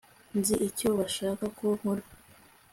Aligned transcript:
nzi 0.37 0.55
icyo 0.67 0.89
bashaka 0.99 1.43
ko 1.57 1.65
nkora 1.77 2.03